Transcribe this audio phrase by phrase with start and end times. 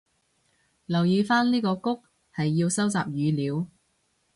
[0.87, 2.03] 留意返呢個谷
[2.33, 3.67] 係要收集語料